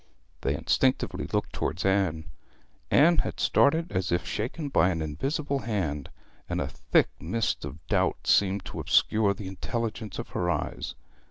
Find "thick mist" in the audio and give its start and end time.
6.67-7.65